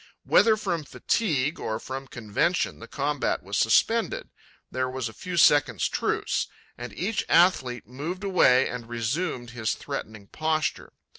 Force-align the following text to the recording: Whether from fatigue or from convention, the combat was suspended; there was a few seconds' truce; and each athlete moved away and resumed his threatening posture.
Whether 0.23 0.57
from 0.57 0.83
fatigue 0.83 1.59
or 1.59 1.79
from 1.79 2.07
convention, 2.07 2.79
the 2.79 2.87
combat 2.87 3.43
was 3.43 3.55
suspended; 3.55 4.31
there 4.71 4.89
was 4.89 5.07
a 5.07 5.13
few 5.13 5.37
seconds' 5.37 5.87
truce; 5.87 6.47
and 6.75 6.91
each 6.93 7.23
athlete 7.29 7.87
moved 7.87 8.23
away 8.23 8.67
and 8.67 8.89
resumed 8.89 9.51
his 9.51 9.75
threatening 9.75 10.25
posture. 10.25 10.93